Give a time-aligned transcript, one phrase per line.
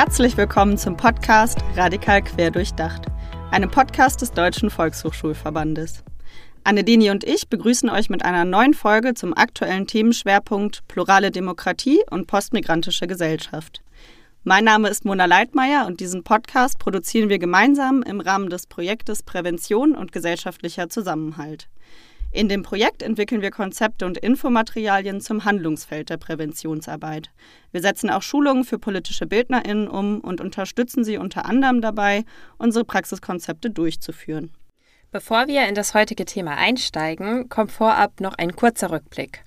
[0.00, 3.06] Herzlich willkommen zum Podcast Radikal Quer Durchdacht,
[3.50, 6.04] einem Podcast des Deutschen Volkshochschulverbandes.
[6.62, 12.28] Annedini und ich begrüßen euch mit einer neuen Folge zum aktuellen Themenschwerpunkt Plurale Demokratie und
[12.28, 13.82] postmigrantische Gesellschaft.
[14.44, 19.24] Mein Name ist Mona Leitmeier und diesen Podcast produzieren wir gemeinsam im Rahmen des Projektes
[19.24, 21.68] Prävention und gesellschaftlicher Zusammenhalt.
[22.38, 27.30] In dem Projekt entwickeln wir Konzepte und Infomaterialien zum Handlungsfeld der Präventionsarbeit.
[27.72, 32.24] Wir setzen auch Schulungen für politische Bildnerinnen um und unterstützen sie unter anderem dabei,
[32.56, 34.52] unsere Praxiskonzepte durchzuführen.
[35.10, 39.42] Bevor wir in das heutige Thema einsteigen, kommt vorab noch ein kurzer Rückblick.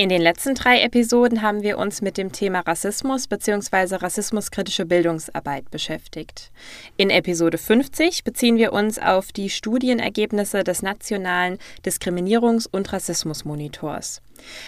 [0.00, 3.96] In den letzten drei Episoden haben wir uns mit dem Thema Rassismus bzw.
[3.96, 6.52] rassismuskritische Bildungsarbeit beschäftigt.
[6.96, 14.22] In Episode 50 beziehen wir uns auf die Studienergebnisse des Nationalen Diskriminierungs- und Rassismusmonitors.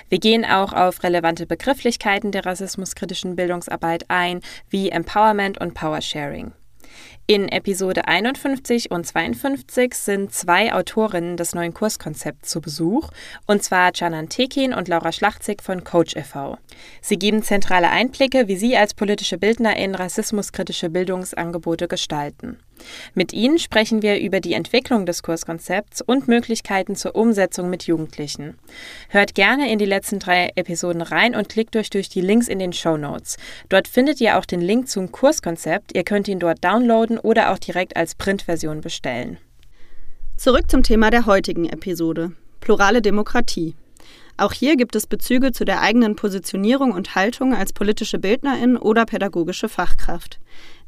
[0.09, 6.55] Wir gehen auch auf relevante Begrifflichkeiten der rassismuskritischen Bildungsarbeit ein, wie Empowerment und Powersharing.
[7.31, 13.09] In Episode 51 und 52 sind zwei Autorinnen des neuen Kurskonzepts zu Besuch,
[13.47, 16.59] und zwar Canan Tekin und Laura Schlachtzig von Coach e.V.
[17.01, 22.59] Sie geben zentrale Einblicke, wie sie als politische Bildnerin rassismuskritische Bildungsangebote gestalten.
[23.15, 28.59] Mit ihnen sprechen wir über die Entwicklung des Kurskonzepts und Möglichkeiten zur Umsetzung mit Jugendlichen.
[29.09, 32.59] Hört gerne in die letzten drei Episoden rein und klickt euch durch die Links in
[32.59, 33.37] den Show Notes.
[33.69, 35.95] Dort findet ihr auch den Link zum Kurskonzept.
[35.95, 39.39] Ihr könnt ihn dort downloaden oder auch direkt als Printversion bestellen.
[40.37, 42.33] Zurück zum Thema der heutigen Episode.
[42.61, 43.75] Plurale Demokratie.
[44.37, 49.05] Auch hier gibt es Bezüge zu der eigenen Positionierung und Haltung als politische Bildnerin oder
[49.05, 50.41] pädagogische Fachkraft.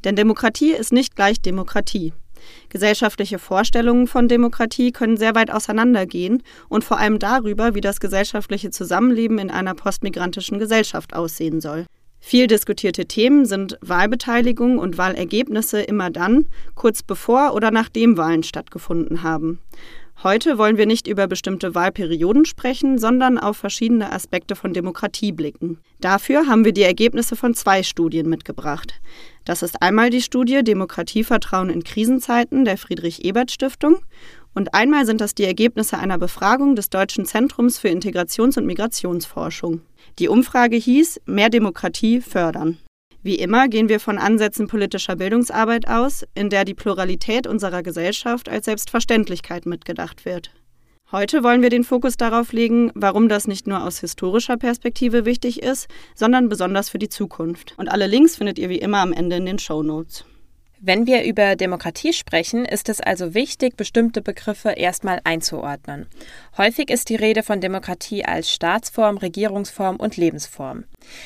[0.03, 2.13] Denn Demokratie ist nicht gleich Demokratie.
[2.69, 8.71] Gesellschaftliche Vorstellungen von Demokratie können sehr weit auseinandergehen und vor allem darüber, wie das gesellschaftliche
[8.71, 11.85] Zusammenleben in einer postmigrantischen Gesellschaft aussehen soll.
[12.25, 19.23] Viel diskutierte Themen sind Wahlbeteiligung und Wahlergebnisse immer dann, kurz bevor oder nachdem Wahlen stattgefunden
[19.23, 19.59] haben.
[20.23, 25.79] Heute wollen wir nicht über bestimmte Wahlperioden sprechen, sondern auf verschiedene Aspekte von Demokratie blicken.
[25.99, 29.01] Dafür haben wir die Ergebnisse von zwei Studien mitgebracht.
[29.43, 33.97] Das ist einmal die Studie Demokratievertrauen in Krisenzeiten der Friedrich-Ebert-Stiftung
[34.53, 39.81] und einmal sind das die Ergebnisse einer Befragung des Deutschen Zentrums für Integrations- und Migrationsforschung.
[40.19, 42.77] Die Umfrage hieß Mehr Demokratie fördern.
[43.23, 48.49] Wie immer gehen wir von Ansätzen politischer Bildungsarbeit aus, in der die Pluralität unserer Gesellschaft
[48.49, 50.51] als Selbstverständlichkeit mitgedacht wird.
[51.11, 55.63] Heute wollen wir den Fokus darauf legen, warum das nicht nur aus historischer Perspektive wichtig
[55.63, 57.75] ist, sondern besonders für die Zukunft.
[57.77, 60.25] Und alle Links findet ihr wie immer am Ende in den Show Notes.
[60.85, 66.07] Wenn wir über Demokratie sprechen, ist es also wichtig, bestimmte Begriffe erstmal einzuordnen.
[66.55, 70.83] Häufig ist die Rede von Demokratie als Staatsform, Regierungsform und Lebensform.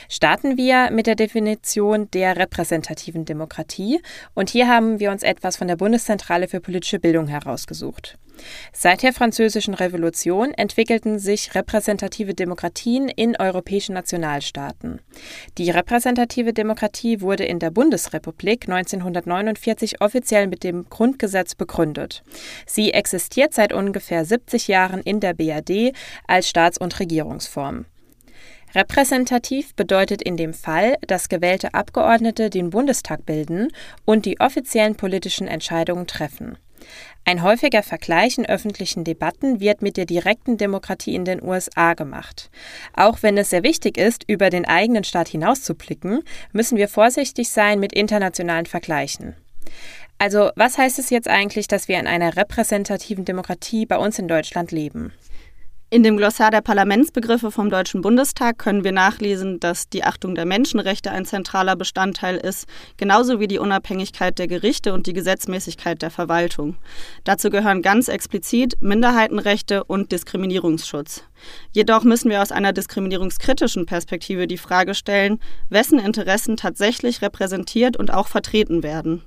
[0.08, 4.00] Starten wir mit der Definition der repräsentativen Demokratie
[4.36, 8.18] und hier haben wir uns etwas von der Bundeszentrale für politische Bildung herausgesucht.
[8.74, 15.02] Seit der Französischen Revolution entwickelten sich repräsentative Demokratien in europäischen Nationalstaaten.
[15.58, 22.24] Die repräsentative Demokratie wurde in der Bundesrepublik 1949 offiziell mit dem Grundgesetz begründet.
[22.66, 25.94] Sie existiert seit ungefähr 70 Jahren in der BRD
[26.28, 27.86] als Staats- und Regierungsform.
[28.76, 33.70] Repräsentativ bedeutet in dem Fall, dass gewählte Abgeordnete den Bundestag bilden
[34.06, 36.58] und die offiziellen politischen Entscheidungen treffen.
[37.26, 42.50] Ein häufiger Vergleich in öffentlichen Debatten wird mit der direkten Demokratie in den USA gemacht.
[42.94, 46.22] Auch wenn es sehr wichtig ist, über den eigenen Staat hinauszublicken,
[46.54, 49.36] müssen wir vorsichtig sein mit internationalen Vergleichen.
[50.20, 54.28] Also, was heißt es jetzt eigentlich, dass wir in einer repräsentativen Demokratie bei uns in
[54.28, 55.14] Deutschland leben?
[55.90, 60.44] In dem Glossar der Parlamentsbegriffe vom Deutschen Bundestag können wir nachlesen, dass die Achtung der
[60.44, 62.68] Menschenrechte ein zentraler Bestandteil ist,
[62.98, 66.76] genauso wie die Unabhängigkeit der Gerichte und die Gesetzmäßigkeit der Verwaltung.
[67.24, 71.24] Dazu gehören ganz explizit Minderheitenrechte und Diskriminierungsschutz.
[71.72, 78.12] Jedoch müssen wir aus einer diskriminierungskritischen Perspektive die Frage stellen, wessen Interessen tatsächlich repräsentiert und
[78.12, 79.24] auch vertreten werden.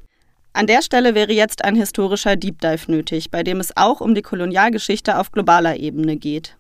[0.52, 4.14] An der Stelle wäre jetzt ein historischer Deep Dive nötig, bei dem es auch um
[4.14, 6.56] die Kolonialgeschichte auf globaler Ebene geht.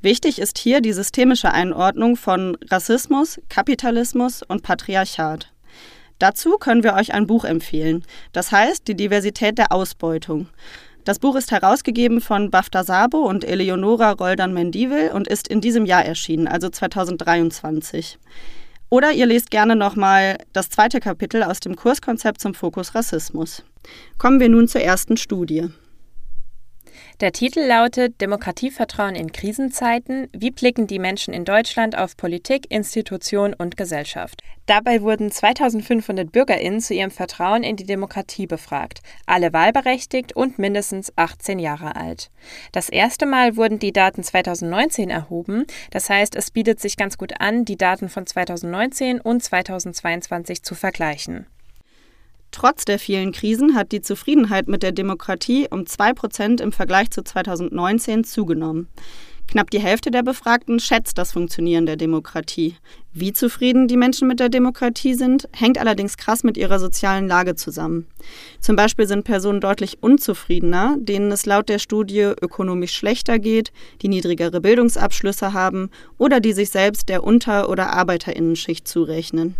[0.00, 5.52] Wichtig ist hier die systemische Einordnung von Rassismus, Kapitalismus und Patriarchat.
[6.18, 10.48] Dazu können wir euch ein Buch empfehlen, das heißt Die Diversität der Ausbeutung.
[11.04, 16.04] Das Buch ist herausgegeben von Bafta Sabo und Eleonora Roldan-Mendivil und ist in diesem Jahr
[16.04, 18.18] erschienen, also 2023.
[18.88, 23.64] Oder ihr lest gerne nochmal das zweite Kapitel aus dem Kurskonzept zum Fokus Rassismus.
[24.18, 25.68] Kommen wir nun zur ersten Studie.
[27.20, 30.28] Der Titel lautet Demokratievertrauen in Krisenzeiten.
[30.34, 34.42] Wie blicken die Menschen in Deutschland auf Politik, Institution und Gesellschaft?
[34.66, 39.00] Dabei wurden 2500 BürgerInnen zu ihrem Vertrauen in die Demokratie befragt.
[39.24, 42.30] Alle wahlberechtigt und mindestens 18 Jahre alt.
[42.72, 45.64] Das erste Mal wurden die Daten 2019 erhoben.
[45.90, 50.74] Das heißt, es bietet sich ganz gut an, die Daten von 2019 und 2022 zu
[50.74, 51.46] vergleichen.
[52.56, 57.22] Trotz der vielen Krisen hat die Zufriedenheit mit der Demokratie um 2% im Vergleich zu
[57.22, 58.88] 2019 zugenommen.
[59.46, 62.76] Knapp die Hälfte der Befragten schätzt das Funktionieren der Demokratie.
[63.12, 67.56] Wie zufrieden die Menschen mit der Demokratie sind, hängt allerdings krass mit ihrer sozialen Lage
[67.56, 68.06] zusammen.
[68.58, 73.70] Zum Beispiel sind Personen deutlich unzufriedener, denen es laut der Studie ökonomisch schlechter geht,
[74.00, 79.56] die niedrigere Bildungsabschlüsse haben oder die sich selbst der Unter- oder Arbeiterinnenschicht zurechnen.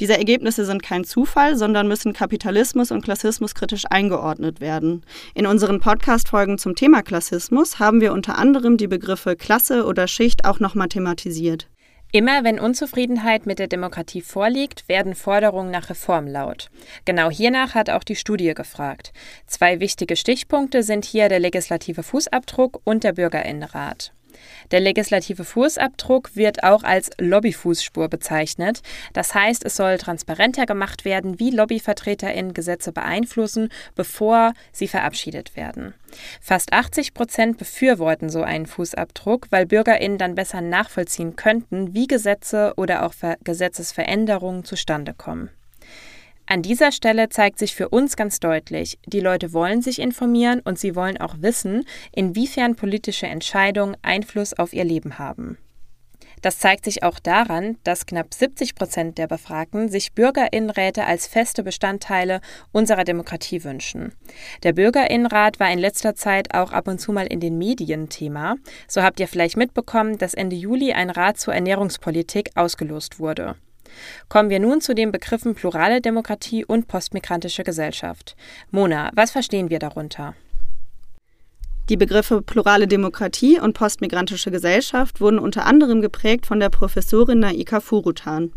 [0.00, 5.04] Diese Ergebnisse sind kein Zufall, sondern müssen Kapitalismus und Klassismus kritisch eingeordnet werden.
[5.34, 10.44] In unseren Podcast-Folgen zum Thema Klassismus haben wir unter anderem die Begriffe Klasse oder Schicht
[10.44, 11.68] auch nochmal thematisiert.
[12.10, 16.70] Immer wenn Unzufriedenheit mit der Demokratie vorliegt, werden Forderungen nach Reform laut.
[17.04, 19.12] Genau hiernach hat auch die Studie gefragt.
[19.46, 24.12] Zwei wichtige Stichpunkte sind hier der legislative Fußabdruck und der Bürgerinnenrat.
[24.70, 28.82] Der legislative Fußabdruck wird auch als Lobbyfußspur bezeichnet.
[29.12, 35.94] Das heißt, es soll transparenter gemacht werden, wie LobbyvertreterInnen Gesetze beeinflussen, bevor sie verabschiedet werden.
[36.40, 42.72] Fast 80 Prozent befürworten so einen Fußabdruck, weil BürgerInnen dann besser nachvollziehen könnten, wie Gesetze
[42.76, 43.14] oder auch
[43.44, 45.50] Gesetzesveränderungen zustande kommen.
[46.50, 50.78] An dieser Stelle zeigt sich für uns ganz deutlich, die Leute wollen sich informieren und
[50.78, 55.58] sie wollen auch wissen, inwiefern politische Entscheidungen Einfluss auf ihr Leben haben.
[56.40, 61.62] Das zeigt sich auch daran, dass knapp 70 Prozent der Befragten sich Bürgerinnenräte als feste
[61.62, 62.40] Bestandteile
[62.72, 64.14] unserer Demokratie wünschen.
[64.62, 68.56] Der Bürgerinnenrat war in letzter Zeit auch ab und zu mal in den Medien Thema.
[68.86, 73.56] So habt ihr vielleicht mitbekommen, dass Ende Juli ein Rat zur Ernährungspolitik ausgelost wurde.
[74.28, 78.36] Kommen wir nun zu den Begriffen plurale Demokratie und postmigrantische Gesellschaft.
[78.70, 80.34] Mona, was verstehen wir darunter?
[81.88, 87.80] Die Begriffe plurale Demokratie und postmigrantische Gesellschaft wurden unter anderem geprägt von der Professorin Naika
[87.80, 88.52] Furutan.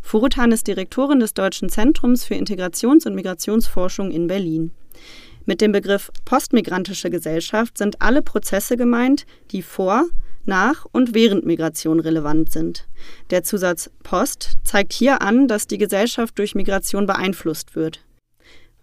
[0.00, 4.72] Furutan ist Direktorin des Deutschen Zentrums für Integrations- und Migrationsforschung in Berlin.
[5.44, 10.06] Mit dem Begriff postmigrantische Gesellschaft sind alle Prozesse gemeint, die vor,
[10.46, 12.86] nach und während Migration relevant sind.
[13.30, 18.04] Der Zusatz Post zeigt hier an, dass die Gesellschaft durch Migration beeinflusst wird.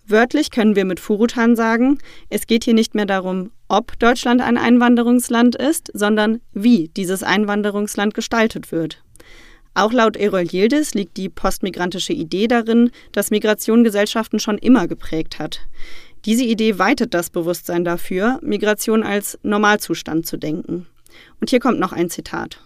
[0.07, 4.57] Wörtlich können wir mit Furutan sagen, es geht hier nicht mehr darum, ob Deutschland ein
[4.57, 9.03] Einwanderungsland ist, sondern wie dieses Einwanderungsland gestaltet wird.
[9.75, 15.37] Auch laut Erol Yildiz liegt die postmigrantische Idee darin, dass Migration Gesellschaften schon immer geprägt
[15.37, 15.61] hat.
[16.25, 20.87] Diese Idee weitet das Bewusstsein dafür, Migration als Normalzustand zu denken.
[21.39, 22.61] Und hier kommt noch ein Zitat.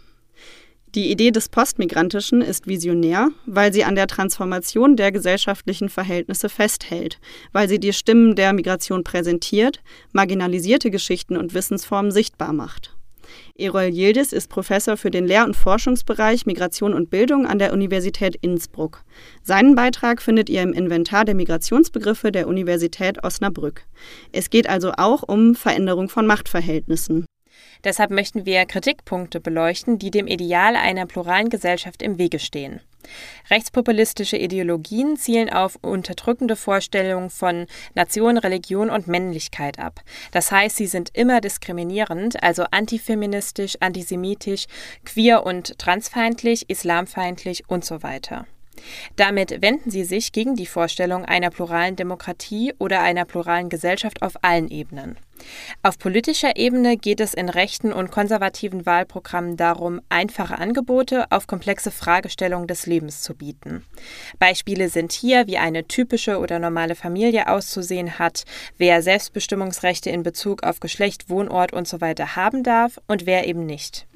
[0.95, 7.19] Die Idee des Postmigrantischen ist visionär, weil sie an der Transformation der gesellschaftlichen Verhältnisse festhält,
[7.51, 12.95] weil sie die Stimmen der Migration präsentiert, marginalisierte Geschichten und Wissensformen sichtbar macht.
[13.57, 18.35] Erol Yildiz ist Professor für den Lehr- und Forschungsbereich Migration und Bildung an der Universität
[18.41, 19.03] Innsbruck.
[19.41, 23.87] Seinen Beitrag findet ihr im Inventar der Migrationsbegriffe der Universität Osnabrück.
[24.31, 27.25] Es geht also auch um Veränderung von Machtverhältnissen.
[27.83, 32.79] Deshalb möchten wir Kritikpunkte beleuchten, die dem Ideal einer pluralen Gesellschaft im Wege stehen.
[33.49, 40.01] Rechtspopulistische Ideologien zielen auf unterdrückende Vorstellungen von Nation, Religion und Männlichkeit ab.
[40.31, 44.67] Das heißt, sie sind immer diskriminierend, also antifeministisch, antisemitisch,
[45.05, 48.45] queer und transfeindlich, islamfeindlich und so weiter.
[49.15, 54.43] Damit wenden sie sich gegen die Vorstellung einer pluralen Demokratie oder einer pluralen Gesellschaft auf
[54.43, 55.17] allen Ebenen.
[55.81, 61.91] Auf politischer Ebene geht es in rechten und konservativen Wahlprogrammen darum, einfache Angebote auf komplexe
[61.91, 63.85] Fragestellungen des Lebens zu bieten.
[64.39, 68.43] Beispiele sind hier, wie eine typische oder normale Familie auszusehen hat,
[68.77, 72.13] wer Selbstbestimmungsrechte in Bezug auf Geschlecht, Wohnort usw.
[72.17, 74.07] So haben darf und wer eben nicht.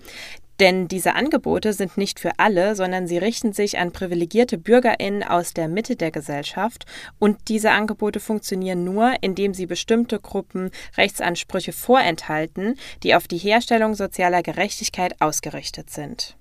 [0.59, 5.53] Denn diese Angebote sind nicht für alle, sondern sie richten sich an privilegierte Bürgerinnen aus
[5.53, 6.85] der Mitte der Gesellschaft
[7.19, 13.93] und diese Angebote funktionieren nur, indem sie bestimmte Gruppen Rechtsansprüche vorenthalten, die auf die Herstellung
[13.93, 16.36] sozialer Gerechtigkeit ausgerichtet sind.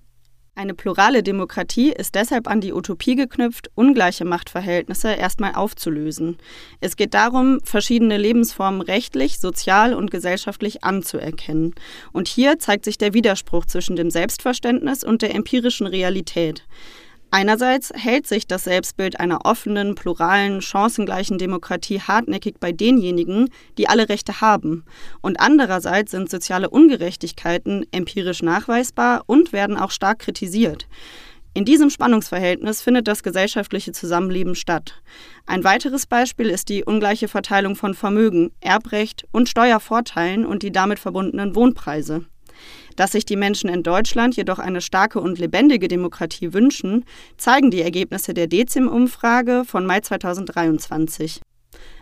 [0.59, 6.39] Eine plurale Demokratie ist deshalb an die Utopie geknüpft, ungleiche Machtverhältnisse erstmal aufzulösen.
[6.81, 11.75] Es geht darum, verschiedene Lebensformen rechtlich, sozial und gesellschaftlich anzuerkennen.
[12.11, 16.65] Und hier zeigt sich der Widerspruch zwischen dem Selbstverständnis und der empirischen Realität.
[17.31, 24.09] Einerseits hält sich das Selbstbild einer offenen, pluralen, chancengleichen Demokratie hartnäckig bei denjenigen, die alle
[24.09, 24.85] Rechte haben,
[25.21, 30.87] und andererseits sind soziale Ungerechtigkeiten empirisch nachweisbar und werden auch stark kritisiert.
[31.53, 35.01] In diesem Spannungsverhältnis findet das gesellschaftliche Zusammenleben statt.
[35.47, 40.99] Ein weiteres Beispiel ist die ungleiche Verteilung von Vermögen, Erbrecht und Steuervorteilen und die damit
[40.99, 42.27] verbundenen Wohnpreise.
[42.97, 47.05] Dass sich die Menschen in Deutschland jedoch eine starke und lebendige Demokratie wünschen,
[47.37, 51.41] zeigen die Ergebnisse der Dezim-Umfrage von Mai 2023.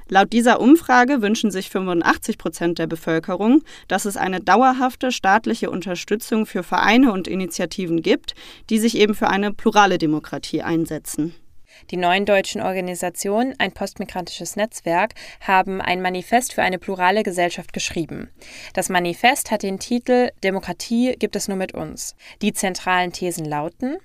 [0.08, 6.44] Laut dieser Umfrage wünschen sich 85 Prozent der Bevölkerung, dass es eine dauerhafte staatliche Unterstützung
[6.44, 8.34] für Vereine und Initiativen gibt,
[8.70, 11.34] die sich eben für eine plurale Demokratie einsetzen.
[11.90, 18.30] Die neuen deutschen Organisationen, ein postmigrantisches Netzwerk, haben ein Manifest für eine plurale Gesellschaft geschrieben.
[18.72, 22.16] Das Manifest hat den Titel Demokratie gibt es nur mit uns.
[22.42, 23.98] Die zentralen Thesen lauten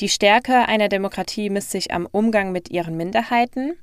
[0.00, 3.76] Die Stärke einer Demokratie misst sich am Umgang mit ihren Minderheiten.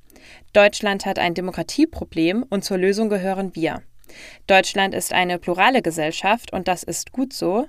[0.54, 3.82] Deutschland hat ein Demokratieproblem und zur Lösung gehören wir.
[4.48, 7.68] Deutschland ist eine plurale Gesellschaft und das ist gut so.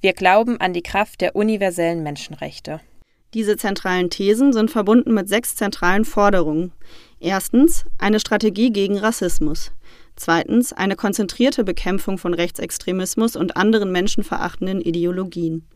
[0.00, 2.80] Wir glauben an die Kraft der universellen Menschenrechte.
[3.34, 6.72] Diese zentralen Thesen sind verbunden mit sechs zentralen Forderungen.
[7.20, 9.72] Erstens eine Strategie gegen Rassismus.
[10.14, 15.66] Zweitens eine konzentrierte Bekämpfung von Rechtsextremismus und anderen menschenverachtenden Ideologien.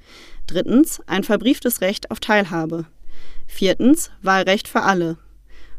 [0.47, 2.87] Drittens ein verbrieftes Recht auf Teilhabe.
[3.47, 5.19] Viertens Wahlrecht für alle.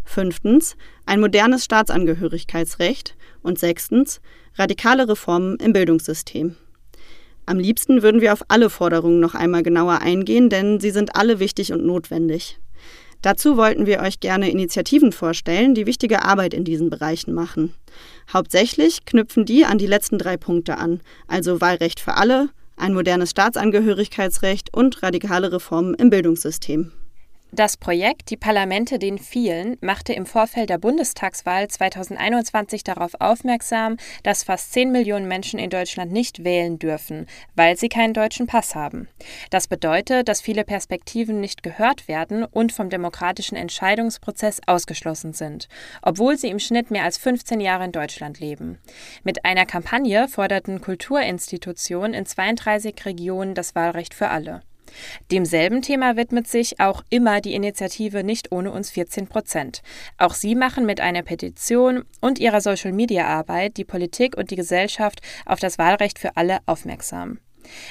[0.04, 0.76] Fünftens
[1.06, 4.22] ein modernes Staatsangehörigkeitsrecht und sechstens
[4.56, 6.56] radikale Reformen im Bildungssystem.
[7.46, 11.40] Am liebsten würden wir auf alle Forderungen noch einmal genauer eingehen, denn sie sind alle
[11.40, 12.60] wichtig und notwendig.
[13.22, 17.74] Dazu wollten wir euch gerne Initiativen vorstellen, die wichtige Arbeit in diesen Bereichen machen.
[18.34, 23.30] Hauptsächlich knüpfen die an die letzten drei Punkte an, also Wahlrecht für alle, ein modernes
[23.32, 26.92] Staatsangehörigkeitsrecht und radikale Reformen im Bildungssystem.
[27.54, 34.46] Das Projekt Die Parlamente den vielen machte im Vorfeld der Bundestagswahl 2021 darauf aufmerksam, dass
[34.46, 39.10] fast 10 Millionen Menschen in Deutschland nicht wählen dürfen, weil sie keinen deutschen Pass haben.
[39.50, 45.68] Das bedeutet, dass viele Perspektiven nicht gehört werden und vom demokratischen Entscheidungsprozess ausgeschlossen sind,
[46.02, 48.80] obwohl sie im Schnitt mehr als 15 Jahre in Deutschland leben.
[49.26, 54.62] Mit einer Kampagne forderten Kulturinstitutionen in 32 Regionen das Wahlrecht für alle.
[55.32, 59.82] Demselben Thema widmet sich auch immer die Initiative Nicht ohne uns 14 Prozent.
[60.18, 65.60] Auch sie machen mit einer Petition und ihrer Social-Media-Arbeit die Politik und die Gesellschaft auf
[65.60, 67.40] das Wahlrecht für alle aufmerksam.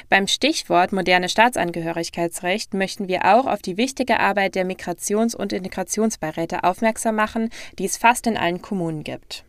[0.08, 6.64] Beim Stichwort moderne Staatsangehörigkeitsrecht möchten wir auch auf die wichtige Arbeit der Migrations- und Integrationsbeiräte
[6.64, 9.44] aufmerksam machen, die es fast in allen Kommunen gibt.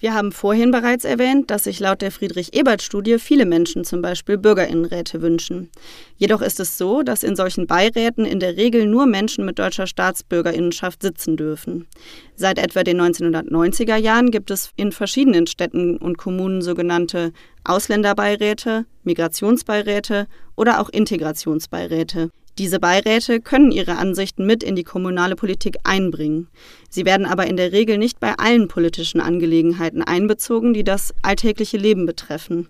[0.00, 5.22] Wir haben vorhin bereits erwähnt, dass sich laut der Friedrich-Ebert-Studie viele Menschen zum Beispiel Bürgerinnenräte
[5.22, 5.70] wünschen.
[6.16, 9.86] Jedoch ist es so, dass in solchen Beiräten in der Regel nur Menschen mit deutscher
[9.86, 11.86] Staatsbürgerinnenschaft sitzen dürfen.
[12.34, 17.32] Seit etwa den 1990er Jahren gibt es in verschiedenen Städten und Kommunen sogenannte
[17.62, 22.30] Ausländerbeiräte, Migrationsbeiräte oder auch Integrationsbeiräte.
[22.58, 26.46] Diese Beiräte können ihre Ansichten mit in die kommunale Politik einbringen.
[26.88, 31.78] Sie werden aber in der Regel nicht bei allen politischen Angelegenheiten einbezogen, die das alltägliche
[31.78, 32.68] Leben betreffen.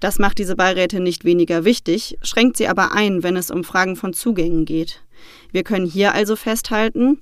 [0.00, 3.94] Das macht diese Beiräte nicht weniger wichtig, schränkt sie aber ein, wenn es um Fragen
[3.94, 5.00] von Zugängen geht.
[5.52, 7.20] Wir können hier also festhalten,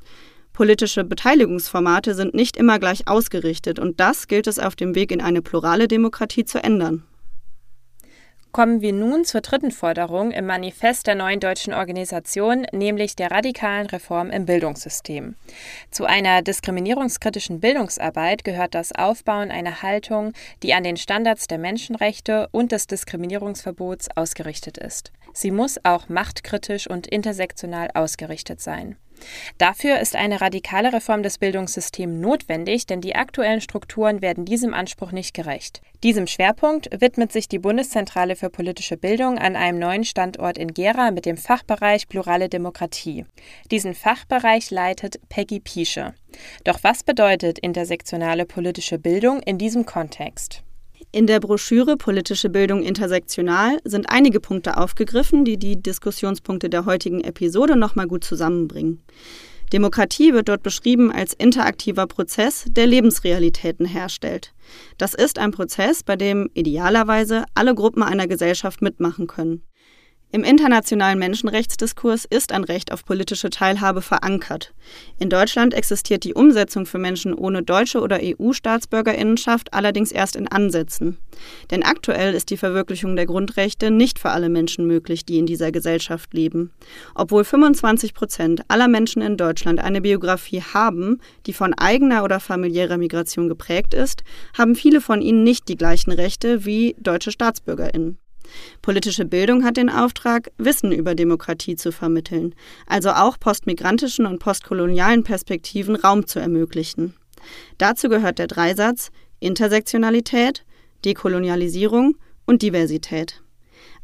[0.55, 5.21] politische Beteiligungsformate sind nicht immer gleich ausgerichtet und das gilt es auf dem Weg in
[5.21, 7.03] eine plurale Demokratie zu ändern.
[8.53, 13.87] Kommen wir nun zur dritten Forderung im Manifest der neuen deutschen Organisation, nämlich der radikalen
[13.87, 15.37] Reform im Bildungssystem.
[15.91, 22.49] Zu einer diskriminierungskritischen Bildungsarbeit gehört das Aufbauen einer Haltung, die an den Standards der Menschenrechte
[22.51, 25.13] und des Diskriminierungsverbots ausgerichtet ist.
[25.35, 28.97] Sie muss auch machtkritisch und intersektional ausgerichtet sein.
[29.59, 35.13] Dafür ist eine radikale Reform des Bildungssystems notwendig, denn die aktuellen Strukturen werden diesem Anspruch
[35.13, 35.81] nicht gerecht.
[36.03, 41.11] Diesem Schwerpunkt widmet sich die Bundeszentrale für politische Bildung an einem neuen Standort in Gera
[41.11, 43.25] mit dem Fachbereich Plurale Demokratie.
[43.71, 46.15] Diesen Fachbereich leitet Peggy Piesche.
[46.65, 50.63] Doch was bedeutet intersektionale politische Bildung in diesem Kontext?
[51.11, 57.23] In der Broschüre Politische Bildung intersektional sind einige Punkte aufgegriffen, die die Diskussionspunkte der heutigen
[57.23, 59.03] Episode nochmal gut zusammenbringen.
[59.73, 64.53] Demokratie wird dort beschrieben als interaktiver Prozess, der Lebensrealitäten herstellt.
[64.99, 69.63] Das ist ein Prozess, bei dem idealerweise alle Gruppen einer Gesellschaft mitmachen können.
[70.31, 74.75] Im internationalen Menschenrechtsdiskurs ist ein Recht auf politische Teilhabe verankert.
[75.19, 81.17] In Deutschland existiert die Umsetzung für Menschen ohne deutsche oder EU-Staatsbürgerinnenschaft allerdings erst in Ansätzen.
[81.71, 85.73] Denn aktuell ist die Verwirklichung der Grundrechte nicht für alle Menschen möglich, die in dieser
[85.73, 86.73] Gesellschaft leben.
[87.15, 92.99] Obwohl 25 Prozent aller Menschen in Deutschland eine Biografie haben, die von eigener oder familiärer
[92.99, 98.19] Migration geprägt ist, haben viele von ihnen nicht die gleichen Rechte wie deutsche Staatsbürgerinnen.
[98.83, 102.55] Politische Bildung hat den Auftrag, Wissen über Demokratie zu vermitteln,
[102.87, 107.15] also auch postmigrantischen und postkolonialen Perspektiven Raum zu ermöglichen.
[107.79, 110.65] Dazu gehört der Dreisatz Intersektionalität,
[111.05, 113.43] Dekolonialisierung und Diversität.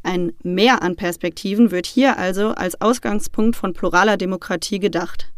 [0.03, 5.31] Ein Mehr an Perspektiven wird hier also als Ausgangspunkt von pluraler Demokratie gedacht.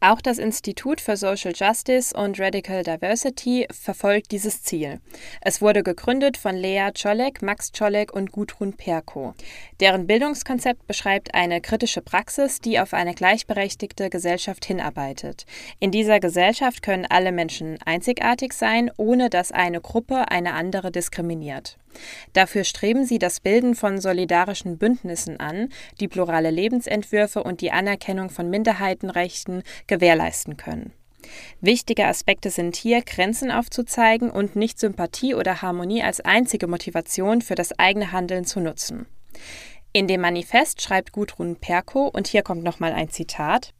[0.00, 5.00] Auch das Institut für Social Justice und Radical Diversity verfolgt dieses Ziel.
[5.40, 9.34] Es wurde gegründet von Lea Czolek, Max Czolek und Gudrun Perko.
[9.80, 15.46] Deren Bildungskonzept beschreibt eine kritische Praxis, die auf eine gleichberechtigte Gesellschaft hinarbeitet.
[15.80, 21.76] In dieser Gesellschaft können alle Menschen einzigartig sein, ohne dass eine Gruppe eine andere diskriminiert.
[22.32, 25.68] Dafür streben sie das Bilden von solidarischen Bündnissen an,
[26.00, 30.92] die plurale Lebensentwürfe und die Anerkennung von Minderheitenrechten gewährleisten können.
[31.60, 37.54] Wichtige Aspekte sind hier, Grenzen aufzuzeigen und nicht Sympathie oder Harmonie als einzige Motivation für
[37.54, 39.06] das eigene Handeln zu nutzen.
[39.92, 43.74] In dem Manifest schreibt Gudrun Perko, und hier kommt nochmal ein Zitat,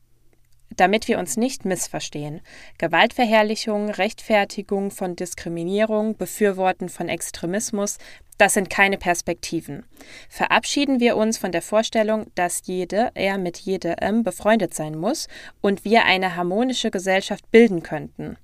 [0.78, 2.40] damit wir uns nicht missverstehen.
[2.78, 7.98] Gewaltverherrlichung, Rechtfertigung von Diskriminierung, Befürworten von Extremismus,
[8.38, 9.84] das sind keine Perspektiven.
[10.28, 15.26] Verabschieden wir uns von der Vorstellung, dass jede, er mit jedem befreundet sein muss
[15.60, 18.36] und wir eine harmonische Gesellschaft bilden könnten.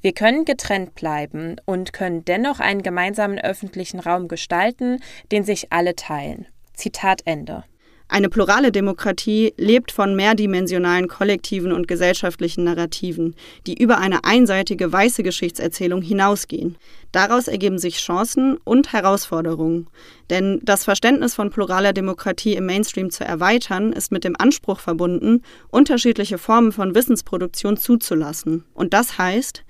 [0.00, 5.00] Wir können getrennt bleiben und können dennoch einen gemeinsamen öffentlichen Raum gestalten,
[5.32, 6.46] den sich alle teilen.
[6.74, 7.64] Zitat Ende.
[8.14, 13.34] Eine plurale Demokratie lebt von mehrdimensionalen kollektiven und gesellschaftlichen Narrativen,
[13.66, 16.76] die über eine einseitige weiße Geschichtserzählung hinausgehen.
[17.10, 19.88] Daraus ergeben sich Chancen und Herausforderungen.
[20.30, 25.42] Denn das Verständnis von pluraler Demokratie im Mainstream zu erweitern, ist mit dem Anspruch verbunden,
[25.70, 28.62] unterschiedliche Formen von Wissensproduktion zuzulassen.
[28.74, 29.64] Und das heißt,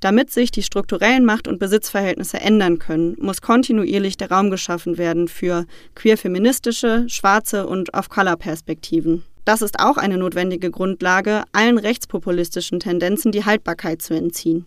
[0.00, 5.28] damit sich die strukturellen Macht- und Besitzverhältnisse ändern können, muss kontinuierlich der Raum geschaffen werden
[5.28, 9.24] für queer-feministische, schwarze und Off-Color-Perspektiven.
[9.44, 14.66] Das ist auch eine notwendige Grundlage, allen rechtspopulistischen Tendenzen die Haltbarkeit zu entziehen.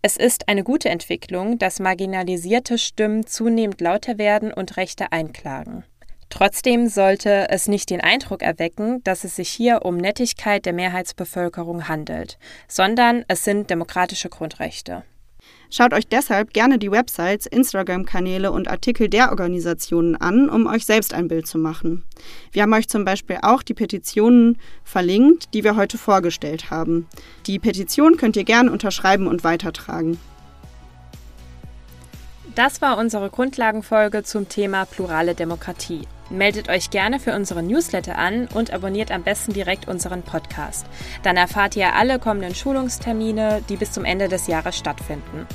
[0.00, 5.84] Es ist eine gute Entwicklung, dass marginalisierte Stimmen zunehmend lauter werden und Rechte einklagen.
[6.30, 11.88] Trotzdem sollte es nicht den Eindruck erwecken, dass es sich hier um Nettigkeit der Mehrheitsbevölkerung
[11.88, 12.38] handelt,
[12.68, 15.04] sondern es sind demokratische Grundrechte.
[15.70, 21.12] Schaut euch deshalb gerne die Websites, Instagram-Kanäle und Artikel der Organisationen an, um euch selbst
[21.12, 22.04] ein Bild zu machen.
[22.52, 27.06] Wir haben euch zum Beispiel auch die Petitionen verlinkt, die wir heute vorgestellt haben.
[27.46, 30.18] Die Petition könnt ihr gerne unterschreiben und weitertragen.
[32.54, 36.06] Das war unsere Grundlagenfolge zum Thema plurale Demokratie.
[36.30, 40.86] Meldet euch gerne für unseren Newsletter an und abonniert am besten direkt unseren Podcast.
[41.22, 45.46] Dann erfahrt ihr alle kommenden Schulungstermine, die bis zum Ende des Jahres stattfinden.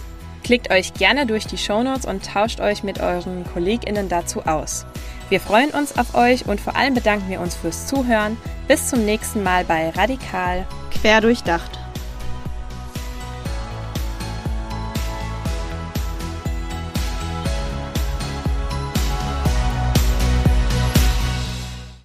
[0.44, 4.86] Klickt euch gerne durch die Shownotes und tauscht euch mit euren KollegInnen dazu aus.
[5.30, 8.38] Wir freuen uns auf euch und vor allem bedanken wir uns fürs Zuhören.
[8.68, 10.66] Bis zum nächsten Mal bei Radikal.
[10.92, 11.83] Quer durchdacht.